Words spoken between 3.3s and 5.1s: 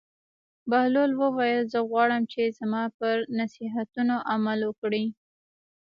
نصیحتونو عمل وکړې.